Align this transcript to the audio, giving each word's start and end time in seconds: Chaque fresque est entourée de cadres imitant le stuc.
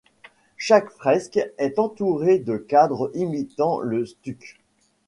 Chaque 0.57 0.89
fresque 0.89 1.39
est 1.59 1.77
entourée 1.77 2.39
de 2.39 2.57
cadres 2.57 3.11
imitant 3.13 3.79
le 3.81 4.07
stuc. 4.07 4.57